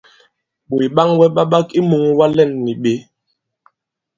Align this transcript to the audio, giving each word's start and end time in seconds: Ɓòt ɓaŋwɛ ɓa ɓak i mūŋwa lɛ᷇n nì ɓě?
Ɓòt 0.67 0.81
ɓaŋwɛ 0.95 1.25
ɓa 1.35 1.43
ɓak 1.51 1.67
i 1.79 1.81
mūŋwa 1.89 2.25
lɛ᷇n 2.35 2.51
nì 2.63 2.71
ɓě? 2.83 2.93